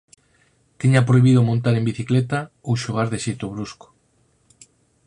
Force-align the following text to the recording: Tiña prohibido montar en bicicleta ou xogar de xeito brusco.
Tiña 0.79 1.07
prohibido 1.07 1.47
montar 1.49 1.73
en 1.77 1.87
bicicleta 1.91 2.39
ou 2.67 2.73
xogar 2.83 3.07
de 3.13 3.21
xeito 3.25 3.45
brusco. 3.53 3.87